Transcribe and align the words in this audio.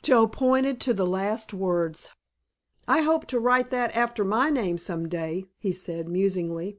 Joe 0.00 0.28
pointed 0.28 0.80
to 0.82 0.94
the 0.94 1.08
last 1.08 1.52
words. 1.52 2.10
"I 2.86 3.00
hope 3.00 3.26
to 3.26 3.40
write 3.40 3.70
that 3.70 3.96
after 3.96 4.24
my 4.24 4.48
name 4.48 4.78
some 4.78 5.08
day," 5.08 5.46
he 5.58 5.72
said 5.72 6.08
musingly. 6.08 6.78